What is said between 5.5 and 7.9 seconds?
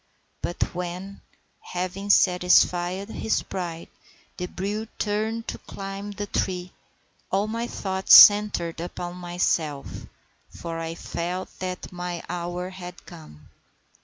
climb the tree, all my